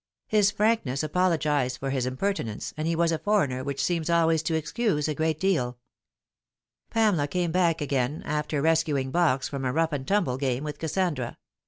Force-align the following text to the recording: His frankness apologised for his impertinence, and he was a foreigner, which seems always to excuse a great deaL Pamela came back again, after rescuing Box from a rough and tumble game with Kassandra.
His 0.25 0.49
frankness 0.49 1.03
apologised 1.03 1.77
for 1.77 1.91
his 1.91 2.07
impertinence, 2.07 2.73
and 2.75 2.87
he 2.87 2.95
was 2.95 3.11
a 3.11 3.19
foreigner, 3.19 3.63
which 3.63 3.83
seems 3.83 4.09
always 4.09 4.41
to 4.41 4.55
excuse 4.55 5.07
a 5.07 5.13
great 5.13 5.39
deaL 5.39 5.77
Pamela 6.89 7.27
came 7.27 7.51
back 7.51 7.81
again, 7.81 8.23
after 8.25 8.63
rescuing 8.63 9.11
Box 9.11 9.47
from 9.47 9.63
a 9.63 9.71
rough 9.71 9.91
and 9.91 10.07
tumble 10.07 10.37
game 10.37 10.63
with 10.63 10.79
Kassandra. 10.79 11.37